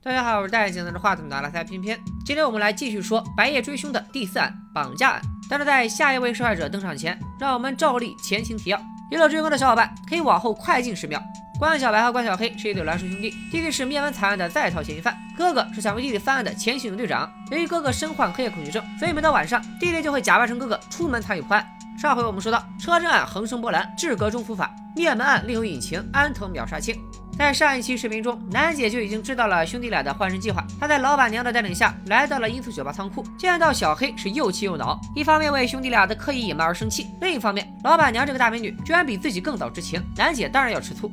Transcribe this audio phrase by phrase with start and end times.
[0.00, 1.98] 大家好，我是戴眼镜拿着话筒的阿拉塞偏偏。
[2.24, 5.20] 今天我们来继续说白夜追凶的第四案——绑架案。
[5.50, 8.80] 但是在下一位受害者登场前，让我们照例前情提要：
[9.10, 11.20] 有了追更的小伙伴可以往后快进十秒。
[11.58, 17.28] 关小白和关小黑是一对孪生兄弟，弟弟是灭门惨案的在逃嫌疑犯，哥哥是想为弟弟翻案的前刑警队长。
[17.50, 21.66] 由于哥哥身患黑夜恐惧症，所以每到晚上，弟弟就会假扮成哥哥出门参与破案。
[22.00, 26.94] 上回我们说到，车震案横生波澜，至格中伏法；灭门案另有隐情，安藤秒杀青。
[27.38, 30.66] 在上一期视频中，楠姐就已经知道了兄弟俩的换人计划。
[30.80, 41.12] 她在老板娘的带领下来到了音速酒吧仓库，见到小黑是又气又恼，一方面为兄弟俩的刻意隐瞒而生气，另一方面，老板娘这个大美女居然比自己更早知情，楠姐当然要吃醋。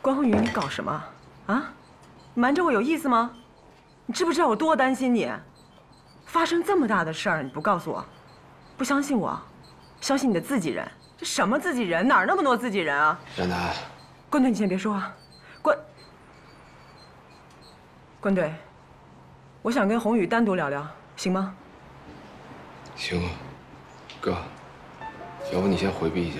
[0.00, 1.04] 关宏宇，你搞什么
[1.46, 1.72] 啊？
[2.34, 3.30] 瞒着我有意思吗？
[4.06, 5.30] 你知不知道我多担心你？
[6.26, 8.04] 发生这么大的事儿，你不告诉我，
[8.76, 9.40] 不相信我，
[10.00, 10.84] 相信你的自己人？
[11.16, 12.06] 这什么自己人？
[12.08, 13.16] 哪儿那么多自己人啊？
[13.36, 13.72] 冉楠，
[14.28, 15.14] 关队，你先别说话。
[15.62, 15.78] 关
[18.20, 18.52] 关队，
[19.62, 21.54] 我想跟宏宇单独聊聊，行吗？
[22.96, 23.30] 行啊，
[24.20, 24.36] 哥，
[25.52, 26.38] 要不你先回避一下。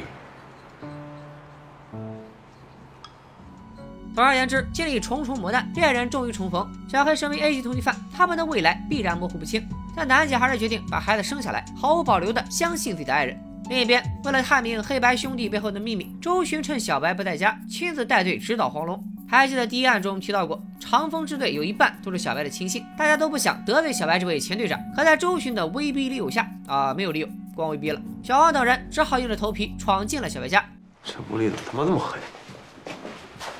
[4.15, 6.71] 总而言之，经历重重磨难，恋人终于重逢。
[6.87, 9.67] 小黑身为 A 级通缉犯，他们的未来必然模糊不清。
[9.97, 13.52] 但楠姐还是决定把孩子生下来，毫无保留的相信自己的爱人。
[13.73, 19.03] 另一边，为了探明黑白兄弟背后的秘密，周巡趁小白不在家，亲自带队指导黄龙。
[19.27, 24.79] 还记得第一案中提到过，长风支队有一半都是小白的亲信，大家都不想得罪小白这位前队长。
[24.95, 30.63] 可在周巡的威逼利诱下，啊，没有利诱，光威逼了，小王等人只好硬着头皮闯进了小白家。
[31.03, 32.19] 这屋里怎么他妈这么黑？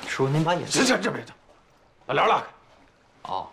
[0.07, 1.33] 叔，您把眼这这这别这，
[2.05, 2.43] 把帘拉开。
[3.23, 3.47] 哦，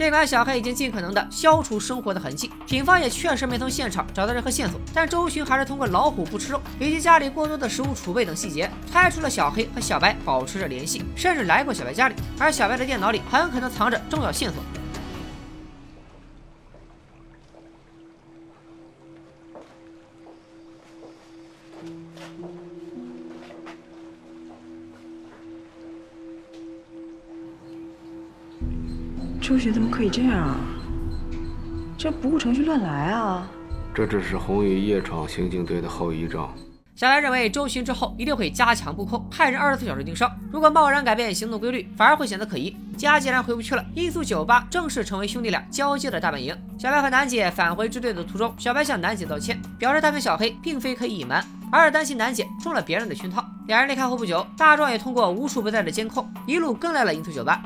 [0.00, 14.62] 尽管小黑已经尽可能的消除生活的痕迹，警方也确实没从现场找到任何线索，但周巡还是通过老虎不吃肉以及家里过多的食物储备等细节，猜出了小黑和小白保持着联系，甚至来过小白家里，而小白的电脑里很可能藏着重要线索。
[29.50, 30.56] 周巡怎么可以这样啊？
[31.98, 33.50] 这不顾程序乱来啊！
[33.92, 36.48] 这只是红雨夜闯刑警队的后遗症。
[36.94, 40.30] 小白认为周巡之后一定会加强布控，派人二十四小时盯梢。
[40.52, 42.76] 如果贸然改变行动规律，反而会显得可疑。
[42.96, 46.56] 家既然回不去了，音速酒吧正式成为兄弟俩交接的大本营。
[46.78, 53.44] 小白和楠姐返回支队的途中，小白向楠姐道歉，表示他跟小黑并非刻意隐瞒，而是担心楠姐中了别人的圈套。
[53.66, 57.60] 两人离开后不久，大壮也通过无处不在的监控，一路跟来了音速酒吧。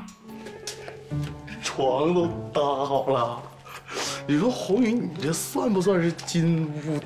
[1.75, 3.37] 床都搭好了，
[4.25, 6.97] 你说红宇，你这算不算是金屋，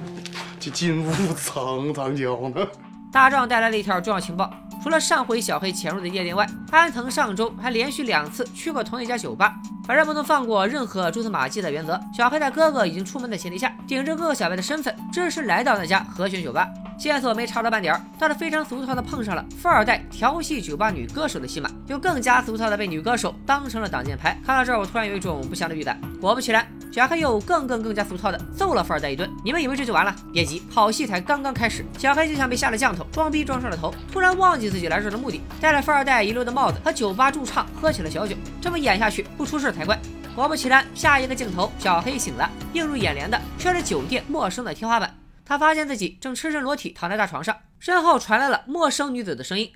[0.59, 2.68] 这金屋藏藏娇呢？
[3.12, 4.53] 大壮带来了一条重要情报，
[4.84, 9.56] 除了上回小黑潜入的夜店外，安藤上周还连续两次去过同一家酒吧。
[9.88, 16.68] 本人不能放过任何蛛丝马迹的原则，小黑在哥哥已经出门的前提下，顶着哥哥小白的身份，只身来到那家和弦酒吧。
[16.99, 24.37] 线索没查到半点儿，倒是非常俗套的碰上了富二代调戏酒吧女歌手的戏码，又更加俗套的被女歌手当成了挡箭牌。
[24.45, 25.97] 看到这儿，我突然有一种不祥的预感。
[26.19, 29.29] 果不其然，小黑又更更更加俗套的揍了富二代一顿。
[29.45, 30.13] 你们以为这就完了？
[30.33, 31.85] 别急，好戏才刚刚开始。
[31.97, 38.35] 小黑就像被下了降头，装逼装上了头，突然忘记自己来这儿的目的，戴了富二代遗留的帽子，和酒吧驻唱喝起了小酒。
[38.59, 39.97] 这么演下去，不出事才怪。
[40.35, 45.19] 果不其然，下一个镜头，小黑醒了，映入眼帘的却是酒店陌生的天花板。
[45.49, 49.71] 他发现自己正赤身裸体躺在大床上，身后传来了陌生女子的声音：“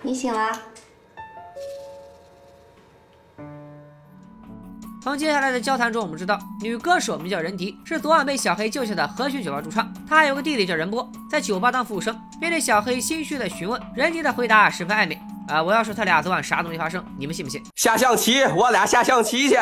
[0.00, 0.50] 你醒了。”
[5.02, 9.92] 从接下来的交谈中，我们知道女歌手名叫任迪，是昨晚被小黑救下的和弦酒吧驻唱。
[10.08, 12.18] 她还有个弟弟叫任波，在酒吧当服务生。
[12.40, 19.58] 面对小黑心虚的询问，任迪的回答十分暧昧：“啊，我要说他俩昨晚啥都没发生，你们信不信？”下象棋，我俩下象棋去。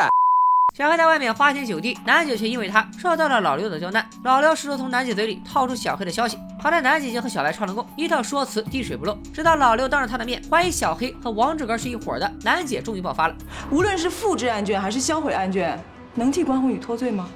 [0.77, 4.07] 小黑在外面花天酒地，南姐却因为他受到了老刘的刁难。
[4.23, 9.17] 老刘试图从南姐嘴里套出小黑的消息，好在南姐已经和小白串了供，一套说辞滴水不漏。
[9.33, 13.35] 直到老刘当着他的面怀疑小黑和王志根是一伙的，南姐终于爆发了。
[13.71, 15.83] 无论是复制案卷还是销毁案卷，
[16.13, 17.27] 能替关宏宇脱罪吗？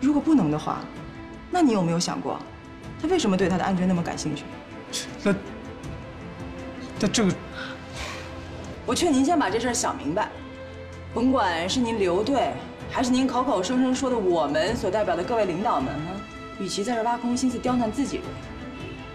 [0.00, 0.80] 如果不能的话，
[1.52, 2.40] 那你有没有想过，
[3.00, 4.42] 他为什么对他的案卷那么感兴趣？
[5.22, 5.32] 那
[6.98, 7.32] 那这个，
[8.84, 10.28] 我劝您先把这事儿想明白。
[11.14, 12.52] 甭管是您刘队，
[12.90, 16.12] 还是您口口声声说的我们所代表的各位领导们，哈，
[16.60, 18.24] 与其在这挖空心思刁难自己人，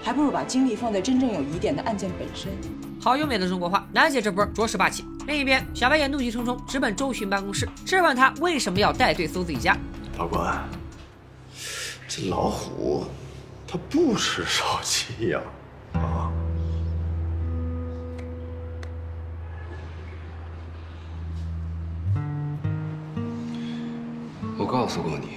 [0.02, 2.52] 还不如把精力放在真正有疑点的案件本身。
[3.00, 5.06] 好优美的中国话，楠姐这波着实霸气。
[5.28, 9.78] 另一边，小白也怒气冲冲直奔周巡办公室，质问他为什么要带队搜自己家。
[10.18, 10.68] 老关，
[12.08, 13.06] 这老虎
[13.68, 15.63] 它不吃烧鸡呀，啊？
[24.84, 25.28] 告诉过你，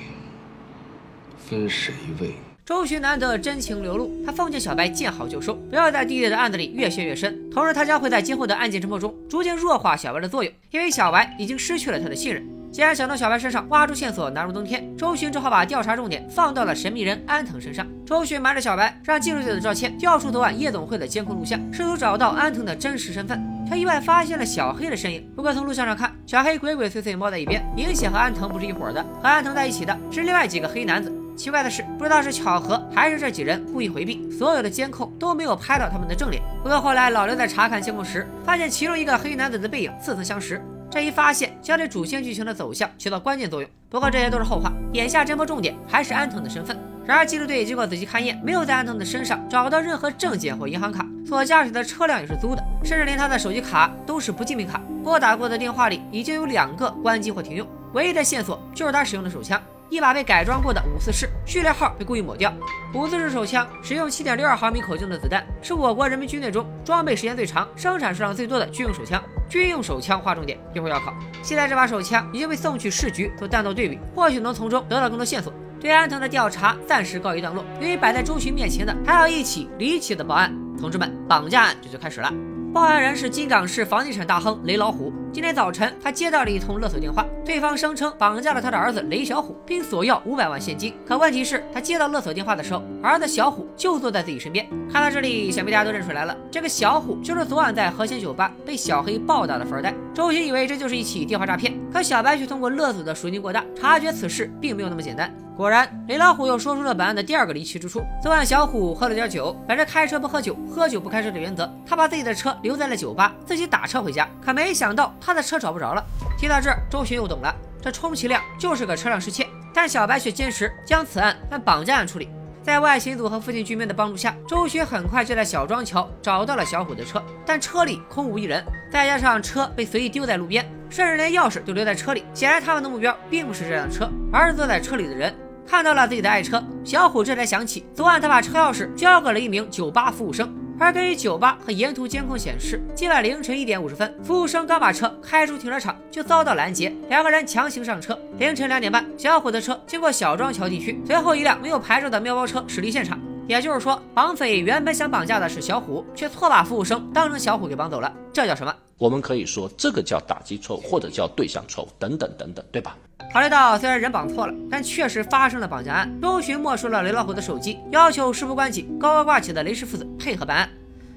[1.39, 2.35] 分谁位。
[2.65, 7.49] 周巡难得真情流露，他奉劝小白见好就收，不要在弟弟的案子里越陷越深。
[7.49, 12.45] 同时，他将会在今后的案件侦破中逐渐弱化小白的作用，因为小白已经失去了他的信任。
[12.73, 17.87] 既然想从小白身上挖出线索，难如登天，周巡只好把调查重点放到了神秘人安藤身上。
[18.05, 25.29] 周巡瞒着小白，让技术队的赵倩调出昨晚夜总会的监控录像，试图找到安藤的真实身份，他意外发现了小黑的身影。
[25.35, 31.13] 不过从录像上看，小黑鬼鬼祟祟猫在一边，明显和安藤不是一伙的，和安藤在一起的是另外几个黑男子。
[31.37, 36.43] 奇怪的是，不知道是巧合还是这几人故意回避，所有的监控都没有拍到他们的正脸。
[36.63, 40.63] 不过后来老刘在查看监控时，发现其中一个黑男子的背影似曾相识。
[40.91, 43.69] 这一发现将对主线剧情的走向起到关键作用。
[43.91, 46.79] 不过这些都是后话，眼下侦破重点还是安藤的身份。
[47.07, 54.81] 然而缉毒队经过仔细勘验，没有在安藤的身上找到任何证件或银行卡，所驾驶的车辆也是租的，甚至连他的手机卡都是不记名卡。
[55.05, 59.61] 拨打过的电话里已经有两个关机或停用，唯一的线索就是他使用的手枪。
[59.89, 62.53] 一把被改装过的五四式，序列号被故意抹掉。
[62.93, 69.23] 五四式手枪使用七点六二毫米口径的子弹，是我国人民军队中装备时间最长、生产数量最多的军用手枪。
[69.49, 71.15] 军用手枪划重点，一会儿要考。
[71.41, 75.55] 现在这把手枪已经被送去市局做弹道对比，或许能从中得到更多线索。
[75.81, 82.33] 对安藤的调查暂时告一段落，由于摆在周巡面前的还有一起离奇的报案，同志们，绑架案这就开始了。
[82.75, 85.11] 报案人是金港市房地产大亨雷老虎。
[85.33, 90.93] 今天早晨，他接到了一通勒索电话，对方声称绑架了他的儿子雷小虎，并索要五百万现金。
[91.07, 94.67] 可问题是，他接到勒索电话的时候，儿子小虎就坐在自己身边。
[94.93, 99.95] 看到这里，想必大家都认出来了，这个小虎就是昨晚在和贤酒吧被小黑暴打的富二代。
[100.13, 105.35] 周鑫以为这就是一起电话诈骗，可小白却通过勒索的赎金过大，察觉此事并没有那么简单。
[105.57, 108.05] 果然，雷老虎又说出了本案的第二个离奇之处。
[108.23, 114.29] 昨晚，小虎喝了点酒，本着开车不喝酒、喝酒不开车的原则，他把自己的车留在了酒吧，自己打车回家。
[114.45, 116.05] 可没想到，他的车找不着了。
[116.37, 119.47] 提到这，周巡又懂了，这充其量就是个车辆失窃。
[119.73, 122.29] 但小白却坚持将此案按绑架案处理。
[122.63, 128.63] 在外勤组和附近居民的帮助下，周巡很快就在小庄桥找到了小虎的车，但车里空无一人，
[128.93, 132.25] 再加上车被随意丢在路边，甚至连钥匙都留在车里。
[132.35, 135.35] 显然，他们的目标并不是这辆车，而是坐在车里的人。
[135.67, 140.55] 看到了自己的爱车，小虎这才想起，昨晚他把车钥匙交给了一名酒吧服务生。
[140.79, 148.19] 而根据酒吧和沿途监控显示，今晚凌晨一点五十分，服务生刚把车开出停车场，就遭到拦截，两个人强行上车。
[148.39, 153.19] 凌晨两点半，小虎的车经过小庄桥地区，随后一辆没有牌照的面包车驶离现场。
[153.49, 158.13] 也就是说，绑匪原本想绑架的是小虎，却错把服务生当成小虎给绑走了。
[158.33, 158.75] 这叫什么？
[158.99, 162.97] 我们可以说这个叫打击错误，或者叫对象错误，等等等等，对吧？
[163.33, 170.71] 考虑到虽然人绑错了，但确实发生了绑架案，周巡没收了雷老虎的手机，要求事不关己高高挂起的雷氏父子配合办案。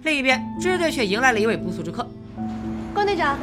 [0.04, 2.06] 另一边，支队却迎来了一位不速之客。
[2.94, 3.38] 关队长，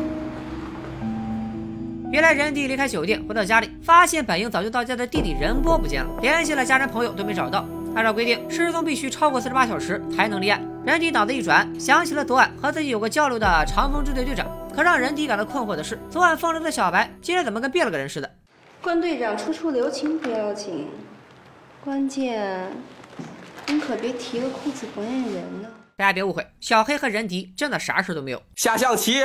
[2.13, 7.67] 原来任弟离开酒店回到家里，发现本应早就到家的弟弟任波不见了，联系了家人朋友都没找到。
[7.97, 10.63] 按照规定，失踪必须超过四十八小时才能立案。
[10.85, 14.47] 任迪脑子一转，想起了昨晚和自己有过交流的长风支队队长。
[14.75, 18.31] 可让任迪感到困惑的是，昨晚风流的小白今天怎么跟变了个人似的？
[18.83, 20.89] 关队长，处处留情不要紧，
[21.83, 22.71] 关键
[23.67, 25.69] 您可别提个裤子不认人呢。
[25.97, 28.43] 大家别误会，小黑和任迪真的啥事都没有。
[28.57, 29.23] 下象棋。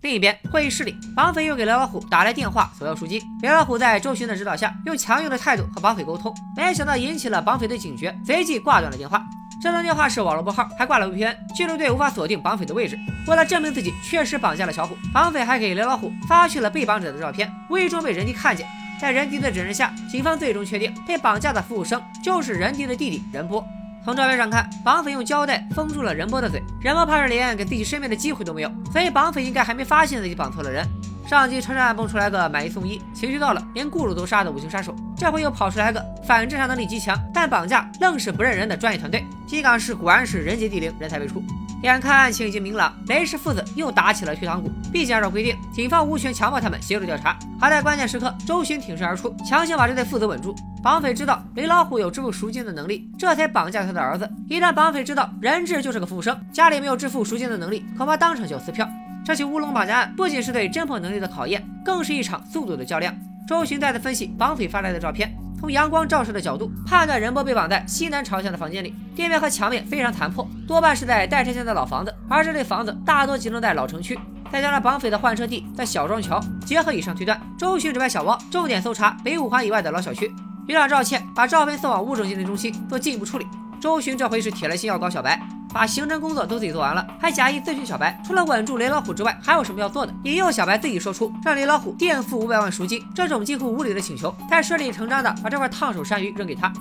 [0.00, 3.20] 另一边，会议室里，绑匪又给雷老虎打来电话索要赎金。
[3.42, 9.26] 雷老虎在周巡的指导下，用强硬的态度和绑匪沟通，没想到引起了绑匪的警觉，随即挂断了电话。
[9.60, 12.96] 这通电话是网络拨号，还挂了 VPN，记录队无法锁定绑匪的位置。
[13.26, 18.68] 为了证明自己确实绑架了小虎，绑匪还给雷老虎发去了被绑者的照片，无意中被任迪看见。
[19.00, 23.64] 在任迪的指认下，警方最终确定被绑架的服务生就是任迪的弟弟任波。
[24.04, 30.86] 从照片上看，绑匪用胶带封住了任波的嘴，任波怕是连给自己申辩的机会都没有，所以绑匪应该还没发现自己绑错了人。
[31.28, 39.22] 上级车站蹦出来个买一送一，情绪到了连雇主都杀的五星杀手，这回又跑出来个反侦查能力极强，但绑架愣是不认人的专业团队。
[39.46, 41.44] 金港市果然是人杰地灵，人才辈出。
[41.82, 44.70] 眼看案情已经明朗，雷氏父子又打起了退堂鼓。
[44.90, 47.38] 毕竟按照规定，警方无权强迫他们协助调查。
[47.60, 50.56] 好在关键时刻，周巡挺身而出，强行把这对父子稳住。
[50.82, 54.26] 绑匪知道雷老虎有支付赎金的能力，这才绑架他的儿子。
[54.48, 58.88] 一旦绑匪知道人质就是个服务生，家里没有支付赎金的能力，恐怕当场就要撕票。
[59.28, 63.14] 这起乌龙绑架案不仅是对侦破能力的考验，更是一场速度的较量。
[63.46, 65.30] 周巡再次分析绑匪发来的照片，
[65.60, 74.18] 从阳光照射的角度判断任波被绑在西南朝向的房间里，地面和墙面非常残破，多半是在待拆迁的老房子，而这类房子大多集中在老城区。
[74.50, 80.32] 再加上绑匪的换车地在小庄桥，结合以上推断，周巡指派小汪重点搜查北五环以外的老小区。
[80.66, 83.46] 局长赵倩把照片送往物证鉴定中心做进一步处理。
[83.78, 85.38] 周巡这回是铁了心要搞小白。
[85.72, 90.14] 把刑侦工作都自己做完了，还假意咨询小白，除了稳住雷老虎之外，还有什么要做的？
[90.24, 96.72] 引诱小白自己说出让雷老虎垫付五百万赎金这种近乎无理的请求，再顺理成章的把这块烫手山芋扔给他。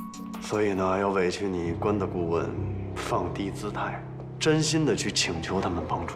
[0.41, 2.50] 所以呢，要委屈你关的顾问
[2.96, 4.01] 放低姿态，
[4.39, 6.15] 真心的去请求他们帮助。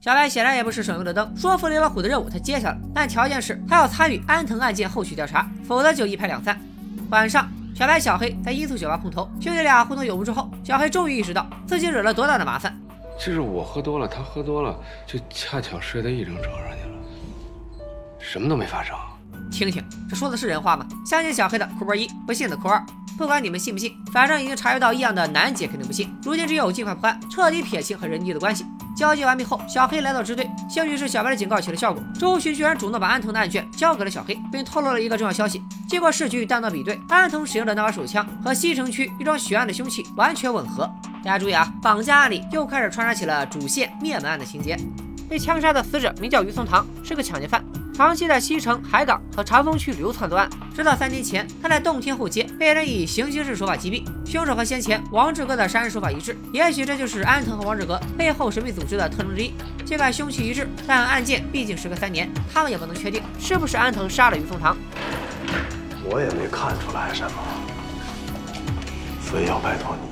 [0.00, 6.58] 小白显然也不是省油的灯，说服雷老虎的任务他接下了，但条件是他要参与安藤案件后续调查，否则就一拍两散。
[7.10, 7.46] 晚上，
[7.80, 12.78] 小白、小黑在音速酒吧碰头，兄弟俩互通有无之后，小黑终于意识到自己惹了多大的麻烦。
[13.18, 17.84] 就是我喝多了，他喝多了，就恰巧睡在一张床上去了，
[18.18, 18.94] 什么都没发生。
[19.50, 20.86] 听听，这说的是人话吗？
[21.04, 22.84] 相信小黑的扣波一，不信的扣二。
[23.18, 26.10] 不管你们信不信，反正已经察觉到异样的楠姐肯定不信。
[26.22, 28.64] 如今只有尽快破案，彻底撇清和人机的关系。
[28.96, 32.02] 交接完毕后，小黑来到支队，兴许是小白的警告起了效果。
[32.18, 40.90] 周巡居然主动把安藤的案卷交给了小黑，并透露了一个重要消息：经过市局与弹道比对，安藤使用的那把手枪和西城区一桩血案的凶器完全吻合。
[41.22, 44.78] 大家注意啊，绑架案里又开始穿插起了主线灭门案的情节。
[45.28, 47.62] 被枪杀的死者名叫于松堂，是个抢劫犯。
[48.00, 54.02] 长期在西城、海港和长风区流窜作案，直到三年前，他在洞天后街被人以行刑式手法击毙。
[54.24, 59.52] 凶手和先前王志哥的杀人手法一致，也许这就是安藤和王志哥背后神秘组织的特征之一。
[59.84, 64.74] 尽管凶器一致，但案件毕竟时隔三年，他们也不能确定是不是安藤杀了于松堂。
[66.02, 67.36] 我也没看出来什么，
[69.20, 70.08] 所以要拜托你，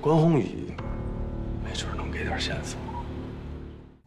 [0.00, 0.74] 关宏宇，
[1.64, 2.76] 没准能给点线索。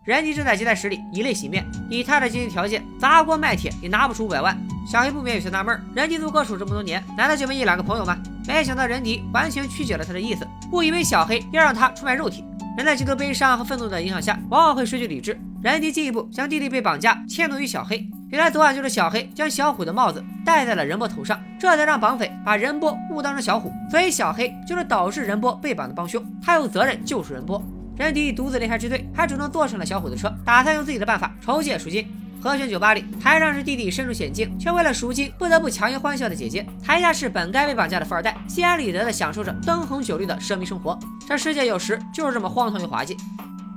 [0.04, 4.58] 任迪正在接待室里以泪洗面，以他的经济条件，砸锅卖铁也拿不出五百万。
[4.84, 8.18] 小黑不免有些纳闷：任迪做歌手这么多年，难道就没一两个朋友吗？
[8.48, 12.44] 没想到任迪完全曲解了他的意思，误以为小黑要让他出卖肉体。
[12.76, 15.40] 人在极度悲伤和愤怒的影响下，往往会失去理智。
[15.62, 23.72] 任迪进一步将弟弟被绑架迁怒于小黑，原来昨晚就是小黑将小虎的帽子戴在了任波头上，这才让绑匪把任波误当成小虎。
[23.92, 27.64] 所以小黑就是导致任波被绑的帮凶，他有责任救出任波。
[28.02, 32.12] 任迪独自离开支队，还主动坐上了小虎的车，打算用自己的办法筹借赎金。
[32.42, 40.98] 和弦酒吧里，台上是弟弟身处险境，却为了赎金不得不强颜欢笑的姐姐；台下是本该被绑架的富二代，心安理得的享受着灯红酒绿的奢靡生活。
[41.28, 43.16] 这世界有时就是这么荒唐又滑稽。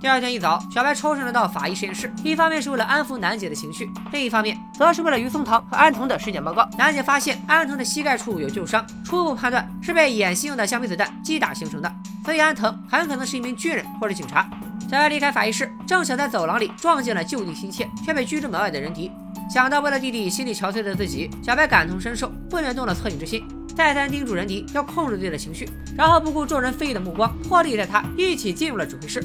[0.01, 6.67] 第二天一早，小白抽身来到法医实验室，一方面是为了安抚楠姐的情绪，另一方面则是为了于松堂和安藤的尸检报告。
[6.79, 14.49] 楠姐发现安藤的膝盖处有旧伤，初步判断是被演习用的橡皮子弹击打形成的，所以安藤很可能是一名军人或者警察。
[14.91, 19.11] 小白离开法医室，正巧在走廊里撞见了救弟心切却被拒之门外的人迪。
[19.53, 23.45] 想到为了弟弟心力憔悴的自己，小白感同身受，不免动了恻隐之心，
[23.77, 29.23] 再三叮嘱人迪要控制自己的情绪，然后不顾众人非议的目光，破例带他一起进入了指挥室。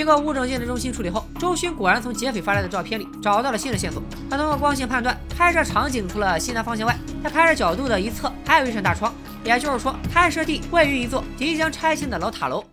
[0.00, 4.02] 经过物证鉴定中心处理后，周勋果然从劫匪发来的照片里找到了新的线索。
[4.30, 9.14] 他通过光线判断，拍摄场景除了西南方向外，在拍摄角度的一侧还有一扇大窗，
[9.44, 12.64] 也就是说，拍摄地位于一座即将拆迁的老塔楼。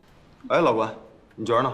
[0.48, 0.90] 哎，老关，
[1.36, 1.74] 你觉得呢？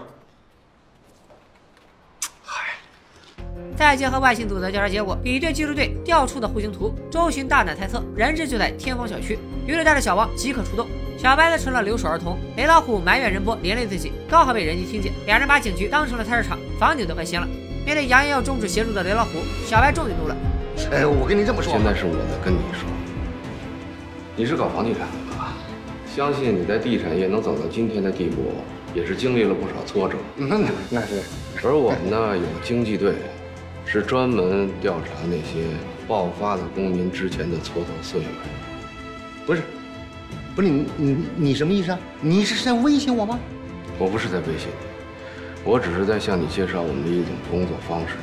[3.76, 9.38] 再结合外星组的调查结果，比对技术队调出的户型图，周巡大胆猜测，人质就在天方小区。
[9.68, 10.88] 于是带着小王即刻出动。
[11.24, 12.38] 小白则成了留守儿童。
[12.54, 17.48] 雷老虎埋怨任波连累自己，刚好被人机听见，两人把警局当成了菜市场，房顶都快掀了。
[17.86, 20.36] 面对扬言要终止协助的雷老虎，小白终于怒了。
[20.92, 22.86] 哎，我跟你这么说，现在是我在跟你说，
[24.36, 25.54] 你是搞房地产的吧？
[26.14, 28.52] 相信你在地产业能走到今天的地步，
[28.92, 30.18] 也是经历了不少挫折。
[30.36, 30.58] 那
[30.90, 31.22] 那是。
[31.64, 33.14] 而我们呢，有经济队。
[33.86, 35.68] 是专门调查那些
[36.08, 38.26] 爆发的公民之前的蹉跎岁月。
[39.46, 39.62] 不是，
[40.54, 41.98] 不是你你你什么意思啊？
[42.20, 43.38] 你是在威胁我吗？
[43.98, 48.14] 我不是在威胁你，我只是在向你介绍我们的一种工作方式。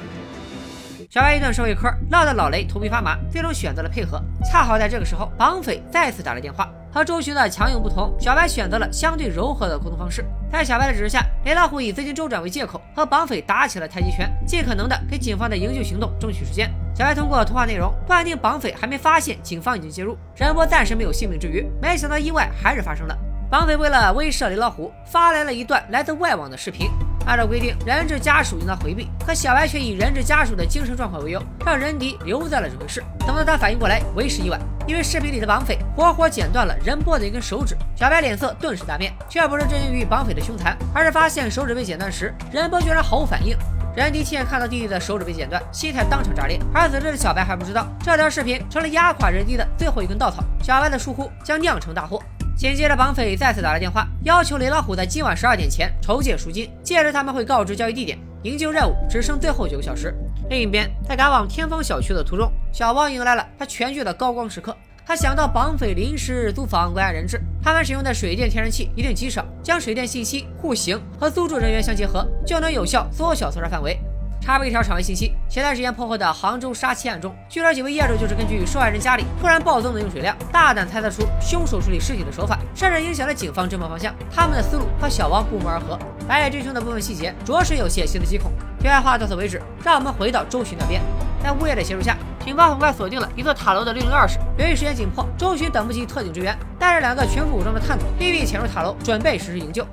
[1.10, 4.22] 小白一顿社会科，闹得老雷头皮发麻，最终选择了配合。
[4.46, 6.70] 恰好在这个时候，绑匪再次打来电话。
[6.94, 10.24] 和周巡的强硬不同，小白选择了相对柔和的沟通方式。
[10.50, 16.70] 在小白的指示下，雷老虎以资金周转为借口，和绑匪打起了太极拳，尽可能的给警方的营救行动争取时间。
[16.94, 21.66] 小白通过通话内容断定绑匪还没发现警方已经介入，任波暂时没有性命之虞。
[21.82, 23.18] 没想到意外还是发生了，
[23.50, 26.90] 绑匪为了威慑雷老虎，发来了一段来自外网的视频。
[27.28, 33.04] 按照规定，人质家属应当回避，可小白却以人质家属的精神状况为由，让任迪留在了指挥室。
[33.20, 37.78] 等到他反应过来，为时已晚，因为视频里的绑匪活活剪断了任波的一根手指。
[37.96, 43.56] 小白脸色顿时大变，却不是震惊于绑匪的凶残，而是发现手指被剪断时，任波居然毫无反应。
[43.94, 46.58] 人迪亲眼看到弟弟的手指被剪断，心态当场炸裂。
[46.74, 50.42] 而此时的小白还不知道，这条视频成了压垮人迪的最后一根稻草。
[50.64, 52.22] 小白的疏忽将酿成大祸。
[52.56, 58.18] 紧接着，绑匪再次打来电话，要求雷老虎在今晚十二点前筹借赎金，届时他们会告知交易地点。
[58.44, 60.16] 营救任务只剩最后九个小时。
[60.50, 64.76] 另一边，在赶往天方小区的途中，小王迎来了他全剧的高光时刻。
[65.06, 74.00] 他想到绑匪临时租房关押人质，他们使用的水电天然气一定极少，将水电信息、户型和租住人员相结合，就能有效缩小搜查范围。
[74.40, 84.16] 插播一条场外信息：前段时间破获的杭州杀妻案中，据说几位业主就是根据受害人家里突然暴增的用水量，大胆猜测出凶手处理尸体的手法，甚至影响了警方侦破方向。
[84.34, 85.98] 他们的思路和小王不谋而合。
[86.28, 88.52] 白夜追凶的部分细节，着实有些细思极恐。
[88.80, 91.02] 题外话到此为止，让我们回到周巡那边。
[91.42, 94.38] 在物业的协助下，警方很快锁定了一座塔楼的六零二室。
[94.58, 99.84] 由于时间紧迫，周巡等不及特警支援，带着两个全副武装的探头，秘密潜入塔楼，准备实施营救。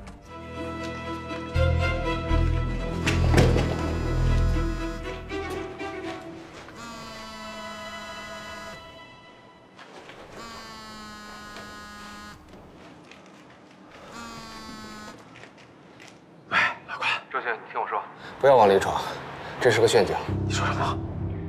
[16.51, 18.03] 喂，老关周巡，你听我说，
[18.39, 19.01] 不要往里闯，
[19.61, 20.15] 这是个陷阱。
[20.47, 20.99] 你说什么？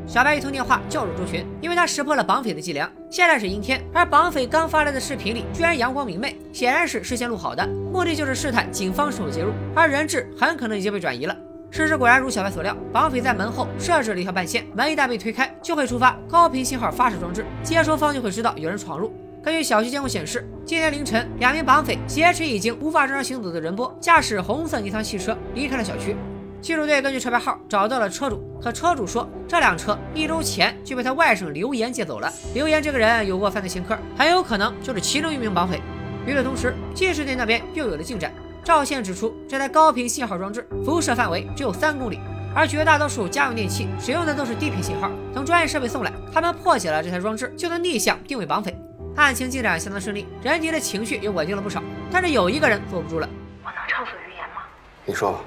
[0.09, 2.91] 小白一通电话叫住周群，因为他识破了绑匪的伎俩。
[3.11, 7.63] 现在是阴天，而绑匪刚发来的视频里居然阳光明媚，显然是事先录好的，
[7.93, 11.37] 目的就是试探警方是否介入，而人质很可能已经被转移了。
[11.69, 19.13] 事实果然如小白所料，绑匪在门后设置了一条半线，门一旦被推开，就会触发高频信号发射装置，接收方就会知道有人闯入。
[19.43, 26.15] 根据小区监控显示，今天凌晨，两名绑匪挟持已经无法正常行走的任波，驾驶红色尼桑汽车离开了小区。
[26.61, 32.31] 技术队根据车牌号找到了车主，可车主说这辆车一周前就被他外甥刘岩借走了。
[32.53, 35.81] 刘岩这个人有过犯罪前科，很有可能就是其中一名绑匪。
[36.25, 38.33] 与此同时，技术队那边又有了进展。
[38.63, 42.19] 赵县指出，这台高频信号装置辐射范围只有三公里，
[42.53, 45.09] 而绝大多数家用电器使用的都是低频信号。
[45.33, 48.77] 等专业设备送来，他们破解了这台装置，就能逆向定位绑匪。
[49.15, 51.81] 案情进展相当顺利，任迪的情绪也稳定了不少。
[52.11, 53.27] 但是有一个人坐不住了。
[53.63, 54.61] 我能畅所欲言吗？
[55.05, 55.39] 你说吧。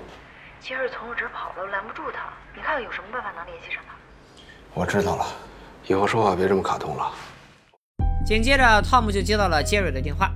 [0.62, 2.20] 杰瑞从我这儿跑了，拦不住他。
[2.54, 3.94] 你看看有什么办法能联系上他？
[4.74, 5.26] 我知道了，
[5.88, 7.10] 以后说话别这么卡通了。
[8.24, 10.30] 紧接着，汤姆就接到了杰瑞的电话。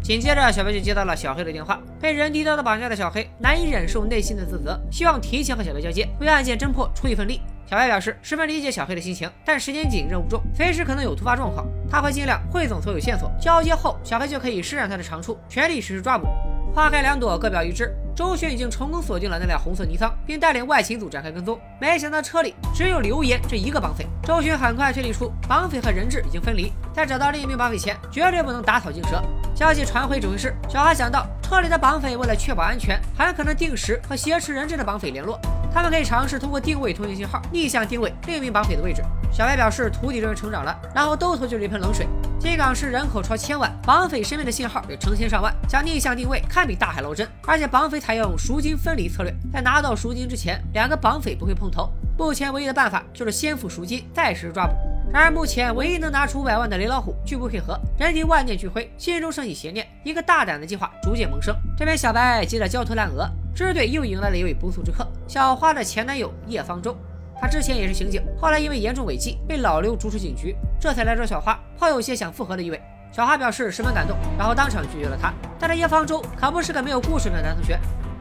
[0.00, 1.80] 紧接着，小白就接到了小黑的电话。
[2.00, 7.42] 被人敌刀的绑架的小黑难以忍受内心的自责，希望提前和小白交接，为案件侦破出一份力。
[7.68, 11.66] 小白表示十分理解小黑的心情，但时间紧，任务重，随时可能有突发状况。
[11.90, 16.28] 他会尽量汇总所有线索，交接后小黑就可以施展他的长处，全力实施抓捕。
[16.72, 17.92] 花开两朵，各表一枝。
[18.16, 21.60] 周迅已经成功锁定了那辆红色尼桑，并带领外勤组展开跟踪。
[21.78, 24.06] 没想到车里只有刘岩这一个绑匪。
[24.22, 29.22] 周迅很快确定出绑匪和人质已经分离，在找到另一名绑匪前，绝对不能打草惊蛇。
[29.54, 35.38] 消息传回指挥室，小花想到车里的绑匪为了确保安全，很可能定时和挟持人质的绑匪联络。
[35.76, 39.02] 他们可以尝试通过定位通信信号逆向定位另一名绑匪的位置。
[39.30, 42.06] 小白表示徒弟终于成长了，然后兜头就是一盆冷水。
[42.40, 47.28] 金港市人口超千万，绑匪身边的信号有成千上万，想逆向定位堪比大海捞针。
[47.46, 51.92] 而且绑匪采用赎金分离策略，在拿到赎金之前，两个绑匪不会碰头。
[52.16, 54.72] 目前唯一的办法就是先付赎金，再实施抓捕。
[55.12, 61.56] 然而目前唯一能拿出五百万的雷老虎拒不配合，人体万念俱灰，心中升起邪念，一个大胆的计划逐渐萌生。
[61.76, 63.28] 这边小白急得焦头烂额。
[63.54, 66.94] 支队又迎来了一位不速之客，小花的前男友叶方舟。
[67.40, 72.78] 他之前也是刑警，后来因为严重违纪被老刘逐出警局，这才来找小花，颇有些想复合的意味。
[73.10, 75.32] 小花表示十分感动，然后当场拒绝了他。
[75.58, 77.80] 但是叶方舟可不是个没有故事的男同学。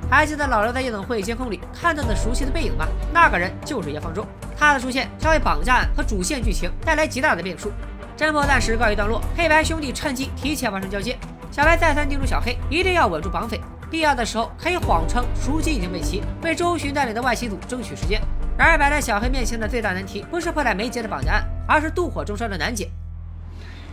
[0.09, 2.85] 还记得老刘在夜总会监控里看到的熟悉的背影吗？
[3.13, 4.25] 那个人就是叶方舟。
[4.57, 7.71] 他的出现将为绑架案和主线剧情带来极大的变数。
[8.17, 11.17] 侦破暂时告一段落，黑白兄弟趁机提前完成交接。
[11.51, 13.59] 小白再三叮嘱小黑一定要稳住绑匪。
[13.89, 18.21] 必要的时候可以谎称赎金已经备齐，为周巡带领的外勤组争取时间。
[18.57, 22.89] 然而摆在小黑面前的最大难题不是迫在眉睫的绑架案，而是妒火中烧的楠姐。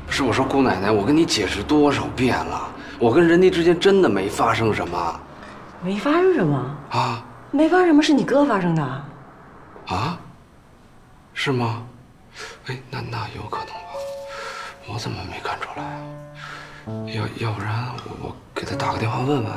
[0.07, 5.21] 不是我说姑奶奶，我跟你解释多少遍了，我跟人家之间真的没发生什么。
[5.85, 7.25] 没发生什么啊？
[7.51, 8.83] 没发生什么是你哥发生的。
[8.83, 10.17] 啊？
[11.35, 11.83] 是吗？
[12.67, 13.91] 哎，那那有可能吧？
[14.89, 15.85] 我怎么没看出来？
[17.13, 19.53] 要要不然我我给他打个电话问问。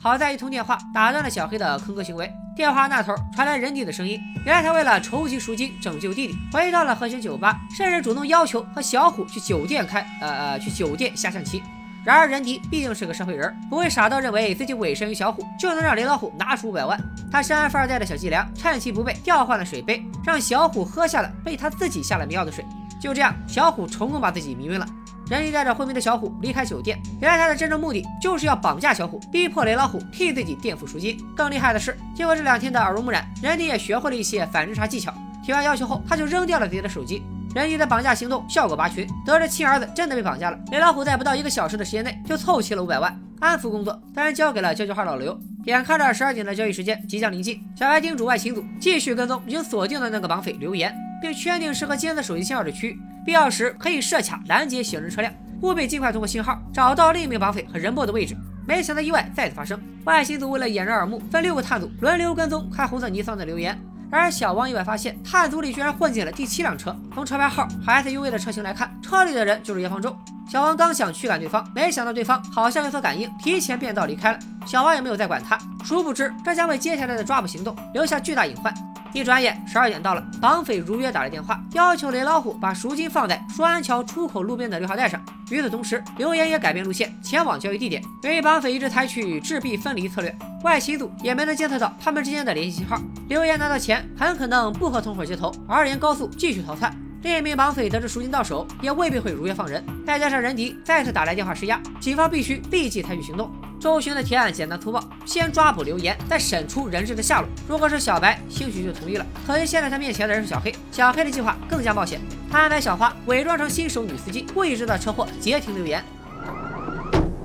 [0.00, 2.32] 好在一通电话打断了小黑的坑哥行为。
[2.56, 11.62] 电话那头传来人弟的声音，原来他为了筹集赎金拯救弟弟，回到了和弦酒吧，甚至主动要求和小虎去酒店开呃呃去酒店下象棋。
[12.04, 16.98] 然而任迪毕竟是个社会人，不会傻到认为自己委身于小虎就能让雷老虎拿出五百万。
[17.30, 22.64] 他深谙富二代的小伎俩，趁其不备调换了水杯，让小虎喝下了被他自己下了迷药的水。
[23.00, 24.86] 就这样，小虎成功把自己迷晕了。
[25.28, 31.22] 任迪带着昏迷的小虎离开酒店，原来他的真正目的就是要绑架小虎，逼迫雷老虎替自己垫付赎金。
[31.36, 35.12] 更厉害的是，经过这两天的耳濡目染，任迪也学会了一些反侦查技巧。
[35.44, 37.22] 提完要求后，他就扔掉了自己的手机。
[37.58, 45.36] 人鱼的绑架行动效果拔群，得知亲儿子真的被绑架了，雷老虎在不到一个小时的时间内就凑齐了五百万，安抚工作当然交给了交际花老刘。
[45.64, 52.98] 眼看着十二点的交易时间即将临近，小白叮嘱外勤组继续跟踪已经锁定的那个绑匪刘岩，并确定是和监测手机信号的区域。
[53.26, 58.36] 必要时可以设卡拦截行人车辆，务必尽快通过信号找到另一名绑匪和人波的位置。
[58.68, 63.76] 没想到意外再次发生，外勤组为了掩人耳目，分六个探组轮流跟踪开红色尼桑的留言。
[64.10, 66.96] 然而小王意外发现，探组里居然混进了第七辆车。
[67.14, 70.16] 从车牌号和 SUV 的车型来看，车里的人就是严方舟。
[70.48, 74.38] 小王刚想驱赶对方，没想到对方好像有所感应，提前变道离开了。
[74.64, 78.72] 小王也没有再管他，殊不知这将为接下来的抓捕行动留下巨大隐患。
[79.12, 85.20] 一转眼，十二点到了，绑匪如约打来电话，要求雷老虎把赎金放在双安桥出口路边的绿化带上。
[85.50, 88.02] 与此同时，刘岩也改变路线，前往交易地点。
[88.22, 93.00] 由于绑匪一直采取质币分离策略，外勤组也没能监测到他们之间的联系信号。
[93.28, 96.94] 刘岩拿到钱，很可能不和同伙接头，而沿高速继续逃窜。
[97.22, 99.84] 另一名绑匪得知赎金到手，也未必会如约放人。
[100.06, 103.50] 再加上任迪再次打来电话施压，警方必须立即采取行动。
[103.80, 107.48] 周巡的提案简单粗暴，先抓捕刘岩，再审出人质的下落。
[107.68, 109.24] 如果是小白，兴许就同意了。
[109.46, 112.20] 可惜现在他面前的人是小黑，小黑的计划更加冒险。
[112.50, 116.04] 他安排小花伪装成新手女司机，故意制造车祸截停刘岩。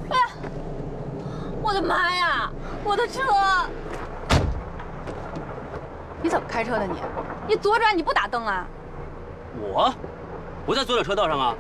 [0.09, 0.23] 哎呀，
[1.61, 2.51] 我的妈呀，
[2.83, 3.21] 我的车！
[6.23, 6.93] 你怎么开车的你？
[7.47, 8.65] 你左转你不打灯啊？
[9.61, 9.93] 我
[10.65, 11.53] 我在左转车道上啊！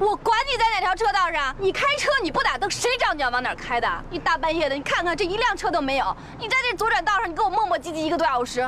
[0.00, 3.88] 我管你在哪条车道上，你开车你不打灯，谁知道你要往哪开的？
[4.10, 8.62] 你大半夜的，你看看这一辆车都没有，你在这左转道上，你给我磨磨唧唧一个多小时，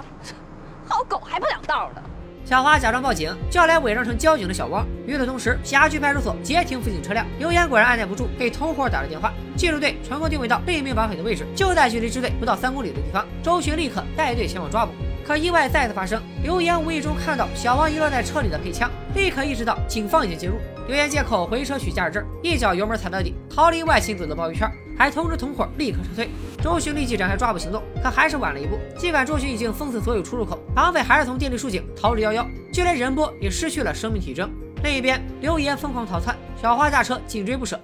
[0.88, 2.02] 好狗还不两道呢。
[2.44, 4.84] 小花假装报警，叫来伪装成交警的小汪。
[5.06, 9.32] 与此同时，辖区派出所截停附近车辆，刘岩果然按耐不住，给同伙打了电话。
[9.56, 13.24] 技术队成功定位到另一名绑匪的位置，就在距离支队不到三公里的地方。
[13.40, 14.90] 周巡立刻带队前往抓捕。
[15.24, 20.54] 可意外再次发生，刘岩无意中看到小王遗落在车里的配枪，立刻意识到警方已经介入。
[20.90, 26.28] 刘岩借口回车取驾驶证，一脚油门踩到底，逃离外星组的包围圈，还通知同伙立刻撤退。
[26.60, 28.76] 周巡立即展开抓捕行动，可还是晚了一步。
[28.98, 34.50] 尽管周巡已经封死所有出入口，绑匪还是从电力竖井逃之夭夭，就连任波也失去了生命体征。
[34.82, 37.78] 另一边，刘岩疯狂逃窜，小花驾车紧追不舍。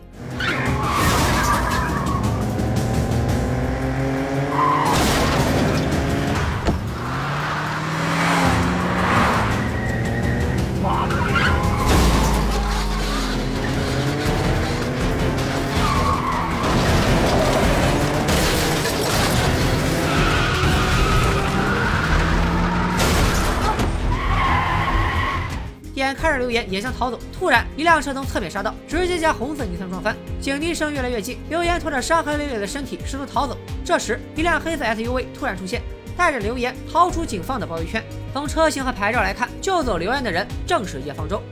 [26.50, 30.16] 眼看着刘岩也想逃走，突然一辆车从侧面杀到，直接将红色尼桑撞翻。
[30.40, 33.56] 警笛声越来越近，刘岩拖着伤痕累累的身体试图逃走。
[33.84, 35.82] 这时，一辆黑色 SUV 突然出现，
[36.16, 38.02] 带着刘岩逃出警方的包围圈。
[38.32, 41.42] 从车型和牌照来看，救走刘岩的人正是叶方舟。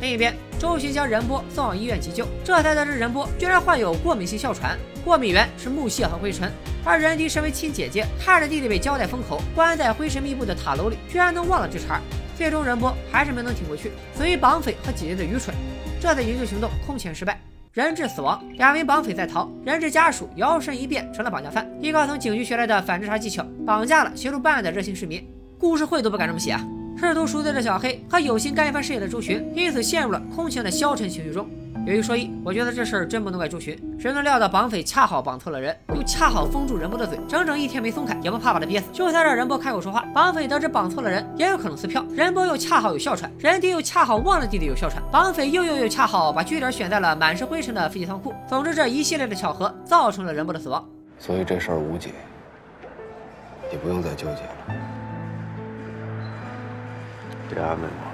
[0.00, 6.52] 另一边，周巡将任波送往医院急救，这才得知任波居然患有过敏性哮喘，过敏源是木屑和灰尘。
[6.84, 12.02] 而任迪身为亲姐姐，看着弟弟被胶带封口，关在灰尘密布的塔楼里，居然能忘了这茬。
[12.36, 15.54] 最终，任波还是没能挺过去，死于绑匪和姐姐的愚蠢。
[16.00, 17.40] 这次营救行动空前失败，
[17.72, 25.26] 人质死亡，两名绑匪在逃，人质家属摇身一变成了绑架犯，依靠从警局学来的反侦查技巧，绑架了协助办案的热心市民。
[25.58, 26.66] 故事会都不敢这么写啊！
[26.98, 31.48] 试图赎罪的小黑和有心干一番事业的周群，因此陷入了空前的消沉情绪中。
[31.86, 33.78] 有一说一，我觉得这事儿真不能怪周巡。
[34.00, 38.86] 谁能料到绑匪恰好绑错了人，又恰好封住任波的嘴，整整一天没松开，也不怕把他憋死。
[38.90, 42.02] 就在这任波开口说话，绑匪得知绑错了人，也有可能撕票。
[42.10, 48.32] 任波又恰好有哮喘，任迪又恰好忘了弟弟有哮喘，绑匪又又又恰好把据点选在了满是灰尘的废弃仓库。
[48.48, 50.82] 总之，这一系列的巧合造成了任波的死亡。
[51.18, 52.12] 所以这事儿无解，
[53.70, 54.74] 你不用再纠结了。
[57.50, 58.13] 别安慰我。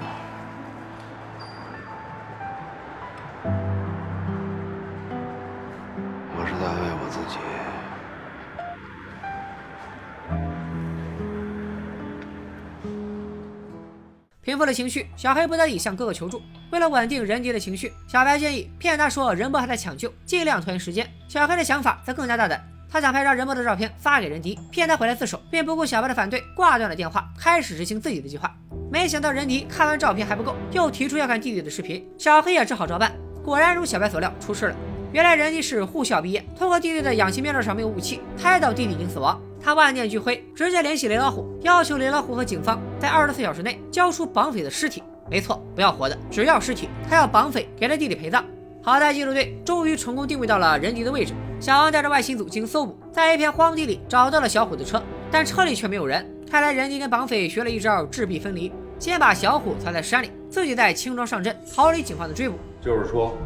[14.51, 16.41] 平复了情绪，小黑不得已向哥哥求助。
[16.71, 21.09] 为了稳定任迪的情绪，小白建议骗他说任波还在抢救，尽量拖延时间。
[21.29, 22.61] 小黑的想法则更加大胆，
[22.91, 28.53] 他想拍张任波的照片发给任迪，骗他回来自首，并不顾小白的反对，挂断了电话，开始执行自己的计划。
[28.91, 33.09] 没想到任迪看完照片还不够，又提出要看弟弟的视频，小黑也只好照办。
[33.41, 34.75] 果然如小白所料，出事了。
[35.13, 39.41] 原来任迪是护校毕业，通过弟弟的氧气面罩上没有雾气，猜到弟弟已经死亡。
[39.63, 45.03] 他万念俱灰，直接联系雷老虎，要求雷老虎和警方在二十四小时内交出绑匪的尸体。
[45.29, 46.89] 没错，不要活的，只要尸体。
[47.09, 48.43] 他要绑匪给他弟弟陪葬。
[48.81, 51.33] 好在技术队终于成功定位到了人迪的位置。
[51.59, 56.27] 小王带着外星组进行搜捕，在一片荒地里找到了小虎的车，但车里却没有人。
[56.49, 62.57] 看来人迪跟绑匪学了一招质壁分离，先把小虎藏在山里，自己再轻装上阵，逃离警方的追捕。
[62.81, 63.37] 就是说，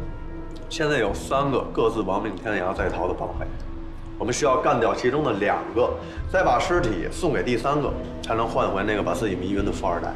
[0.70, 3.46] 现在有三个各自亡命天涯在逃的绑匪，
[4.18, 5.92] 我们需要干掉其中的两个，
[6.32, 10.08] 再把尸体送给第三个，才能换回那个把自己迷晕的富二代。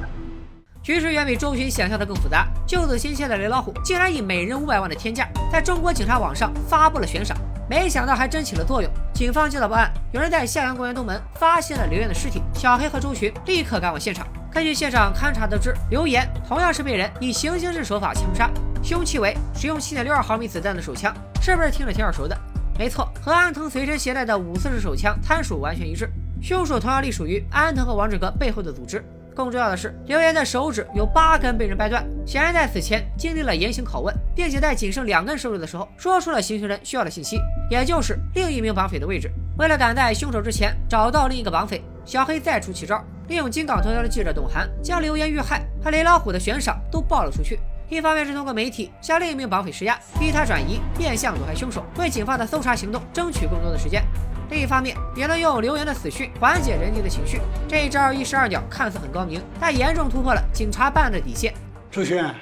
[0.82, 2.46] 局势远比周巡想象的更复杂。
[2.66, 7.36] 救子心切的雷老虎竟然以每人五百万的天价，在中国警察网上发布了悬赏，
[7.68, 8.90] 没想到还真起了作用。
[9.12, 14.26] 警方接到报案，有人在向阳公园东门发现了刘岩的尸体，小黑和周巡立刻赶往现场。
[14.50, 18.50] 根据现场勘查得知，刘岩同样是被人以行刑式手法枪杀，
[18.82, 22.34] 凶器为使用七点六二毫米子弹的手枪，是不是听着挺耳熟的？
[22.81, 26.09] 没错，和安藤随身携带的五四式手枪参数完全一致，
[26.40, 29.05] 凶手同样隶属于安藤和王志哥背后的组织。
[29.35, 37.38] 更重要的是，刘岩的手指有八根被人掰断，显然在此前经历了严刑拷问，并且在仅剩两根手指的时候，说出了行刑人需要的信息，
[37.71, 39.31] 也就是另一名绑匪的位置。
[39.59, 47.61] 为了赶在凶手之前找到另一个绑匪，小黑再出奇招，利用金港头条的记者董涵，将刘岩遇害和雷老虎的悬赏都爆了出去。
[47.90, 54.05] 一方面是通过媒体向另一名绑匪施压，逼他转移，变相毒害凶手，为警方的搜查行动争取更多的时间。
[54.48, 57.40] 另一方面，也能用刘岩的死讯缓解人敌的情绪。
[57.68, 61.53] 这一招一石二鸟，看似很高明，但严重突破了警察办案的底线。
[61.90, 62.33] 周轩，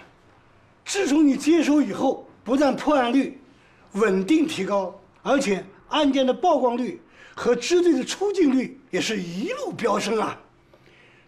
[0.84, 3.40] 自从你接手以后，不但破案率
[3.92, 7.00] 稳定提高，而且案件的曝光率
[7.34, 10.38] 和支队的出警率也是一路飙升啊！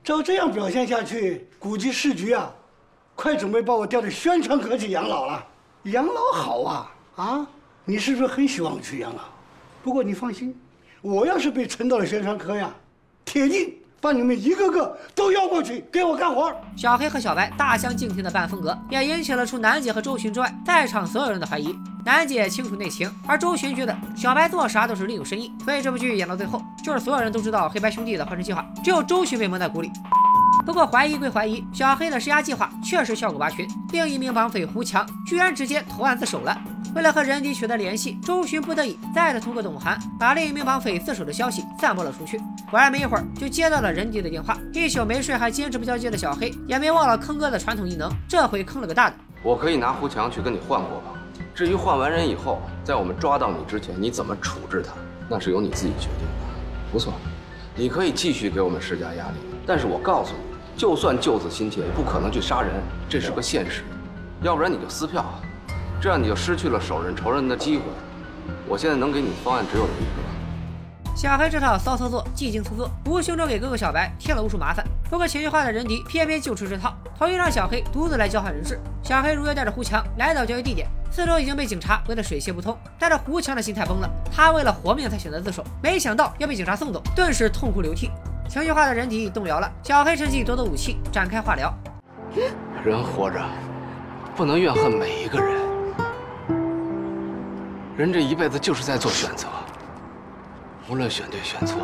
[0.05, 2.55] 照这样表现下去，估计市局啊，
[3.23, 5.45] 快准备把我调到宣传科去养老了。
[5.83, 7.47] 养老好啊啊！
[7.85, 9.21] 你是不是很希望去养老？
[9.83, 10.59] 不过你放心。
[11.03, 12.71] 我要是被存到了宣传科呀，
[13.27, 16.51] 铁定把你们一个个都要过去给我干活。
[16.75, 21.79] 小黑和小白大相径庭的办风格，也引起了除南姐和周巡之外，在场所有人的怀疑。
[22.07, 29.91] 南姐清楚内情，而周巡觉得小白做啥都是另有深意，所以这部剧演到最后，就是所有人都知道黑白兄弟的换车计划，只有周巡被蒙在鼓里。
[30.65, 36.57] 不过怀疑归怀疑，小黑的施压计划确实效果拔群，另一名绑匪胡强居然直接投案自首了。
[36.95, 42.39] 为了和人迪取得联系，周巡不得已再次通过董涵把另一名绑匪自首的消息散播了出去。
[42.69, 44.59] 果然没一会儿就接到了人迪的电话。
[44.73, 49.17] 一宿没睡还坚持不交接的小黑也没忘了坑哥的传统异能，这回坑了个大的。
[49.43, 51.13] 我可以拿胡强去跟你换过吧？
[51.55, 54.93] 至于换完人以后，在我们抓到你之前你怎么处置他，
[55.29, 56.91] 那是由你自己决定的。
[56.93, 57.15] 不错，
[57.77, 60.50] 你可以继续给我们施加压力，但是我告诉你，
[60.81, 62.71] 就算救子心切，也不可能去杀人，
[63.07, 63.83] 这是个现实。
[64.41, 65.23] 要不然你就撕票。
[66.01, 67.83] 这样你就失去了手刃仇人的机会。
[68.67, 71.15] 我现在能给你的方案只有一个。
[71.15, 74.83] 小黑这套骚操作技惊四座，无形中给哥哥小白添了无数麻烦。
[75.11, 78.81] 不过情绪化的人敌偏偏就吃这套，同意让小黑独自来交换人质。
[79.03, 82.75] 小黑如约带着胡强来到交易地点，四周已经被警察围得水泄不通。
[82.99, 88.11] 但是胡强的心态崩了，他为了活命才选择自首，没想到要被警察送走，顿时痛哭流涕。
[88.51, 91.73] 情绪化的人敌动摇了，小黑趁机夺走武器，展开化疗。
[92.85, 93.41] 人活着，
[94.35, 95.61] 不能怨恨每一个人。
[97.97, 99.47] 人这一辈子就是在做选择，
[100.89, 101.79] 无论选对选错，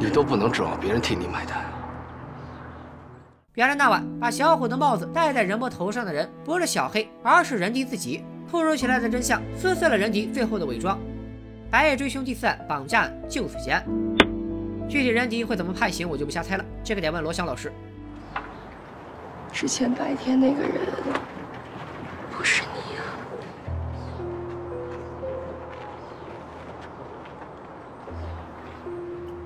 [0.00, 1.62] 你都不能指望别人替你买单。
[3.54, 8.24] 原来那晚把小虎的帽子戴在任波头上的人不是小黑，而是任迪自己。
[8.50, 10.98] 突如其来的真相撕碎了任迪最后的伪装。
[11.70, 13.84] 白夜追凶第四案绑架案就此结案。
[14.92, 17.72] 具体人迪会怎么判刑，我就不瞎猜了，这个得问罗翔老师。
[19.50, 20.82] 之前白天那个人
[22.30, 22.62] 不是。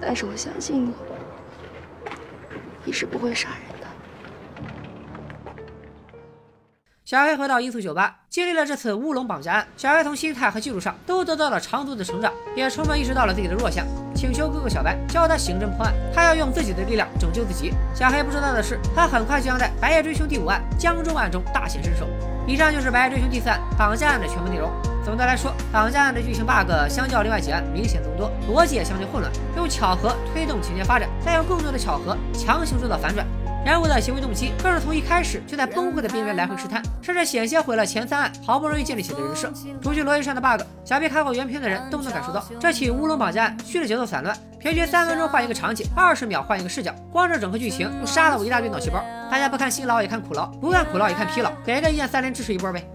[0.00, 0.92] 但是我相信你，
[2.84, 3.86] 你是不会杀人的。
[7.04, 17.74] 小黑回到音速酒吧，经历了这次乌龙绑架案，小黑从心态和技术上都得到了长足的成长，也充分意识到了自己的弱项，请求哥哥小白教他刑侦破案，他要用自己的力量拯救自己。
[17.94, 22.08] 小黑不知道的是，他很快就将在《白夜追凶》第五案江州案中大显身手。
[22.46, 24.70] 以上就是《白夜追凶》第四案绑架案的全部内容。
[25.04, 29.30] 总的来说，绑架案的剧情 bug 相较另外几案明显增多，逻辑也相对混乱。
[29.56, 33.26] 用巧合推动情节发展，再用更多的巧合强行做到反转。
[33.66, 39.52] 人物的行为动机更是从一开始就在崩溃的边缘来回试探，甚至险些毁了前三案好不容易建立起的人设。
[39.82, 49.04] 除去逻辑上的 bug，想必看过原片的人都能感受到，这起乌龙绑架案叙事节奏散乱，平均三分钟换一个场景，二十秒换一个视角，光是整个剧情就杀了我一大堆脑细胞。
[49.28, 52.88] 大家不看辛劳也看苦劳，不看苦劳也看疲劳，给个一键三连支持一波呗。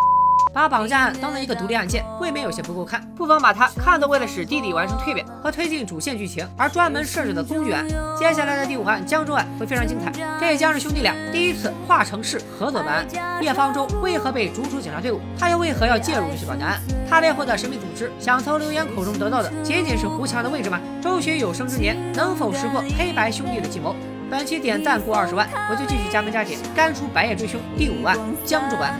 [0.53, 7.87] 把绑架案当成一个独立案件，未免有些不够看，不妨把它看作为了使弟弟完成蜕变和推进主线剧情而专门设置的工具案。
[8.17, 13.07] 接下来的第五案江州案会非常精彩，这也将是兄弟俩第一次跨城市合作办案。
[13.41, 15.21] 叶方舟为何被逐出警察队伍？
[15.39, 16.81] 他又为何要介入这起绑架案？
[17.09, 20.79] 他背后的神秘组织想从刘岩口中得到的仅仅是胡强的位置吗？
[21.01, 23.95] 周巡有生之年能否识破黑白兄弟的计谋？
[24.29, 28.99] 本期点赞过二十万，我就继续加班加点干出《白夜追凶》第五案江州案。